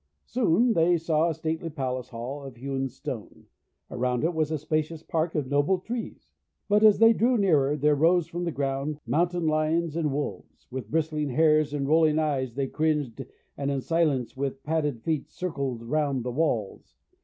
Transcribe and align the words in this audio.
Soon 0.25 0.73
they 0.73 0.97
saw 0.97 1.29
a 1.29 1.33
stately 1.35 1.69
palace 1.69 2.09
hall 2.09 2.41
of 2.43 2.55
hewn 2.55 2.89
stone. 2.89 3.45
Around 3.91 4.23
it 4.23 4.33
was 4.33 4.49
a 4.49 4.57
spacious 4.57 5.03
park 5.03 5.35
of 5.35 5.45
noble 5.45 5.77
trees. 5.77 6.31
But 6.67 6.83
as 6.83 6.97
they 6.97 7.13
drew 7.13 7.37
nearer, 7.37 7.77
there 7.77 7.93
rose 7.93 8.25
from 8.25 8.43
the 8.43 8.51
ground, 8.51 8.99
Mountain 9.05 9.45
Lions 9.45 9.95
and 9.95 10.11
Wolves. 10.11 10.65
With 10.71 10.89
bristling 10.89 11.29
hairs 11.29 11.71
and 11.71 11.87
rolling 11.87 12.17
eyes 12.17 12.55
they 12.55 12.65
cringed, 12.65 13.23
and 13.55 13.69
in 13.69 13.81
silence, 13.81 14.35
with 14.35 14.63
padded 14.63 15.03
feet, 15.03 15.29
circled 15.29 15.83
round 15.83 16.23
the 16.23 16.31
walls. 16.31 16.95